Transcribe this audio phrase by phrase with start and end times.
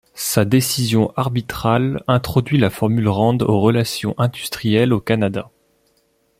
[0.17, 5.51] Sa décision arbitrale introduit la formule Rand aux relations industrielles au Canada.